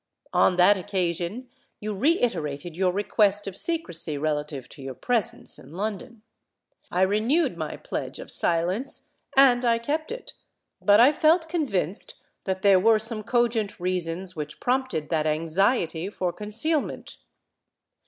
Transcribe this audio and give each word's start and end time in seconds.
On 0.33 0.55
that 0.55 0.77
occasion 0.79 1.47
you 1.79 1.93
reiterated 1.93 2.75
your 2.75 2.91
request 2.91 3.45
of 3.45 3.55
secrecy 3.55 4.17
relative 4.17 4.67
to 4.69 4.81
your 4.81 4.95
presence 4.95 5.59
in 5.59 5.73
London. 5.73 6.23
I 6.89 7.03
renewed 7.03 7.55
my 7.55 7.77
pledge 7.77 8.17
of 8.17 8.31
silence—and 8.31 9.63
I 9.63 9.77
kept 9.77 10.11
it; 10.11 10.33
but 10.81 10.99
I 10.99 11.11
felt 11.11 11.47
convinced 11.47 12.15
that 12.45 12.63
there 12.63 12.79
were 12.79 12.97
some 12.97 13.21
cogent 13.21 13.79
reasons 13.79 14.35
which 14.35 14.59
prompted 14.59 15.09
that 15.09 15.27
anxiety 15.27 16.09
for 16.09 16.33
concealment. 16.33 17.17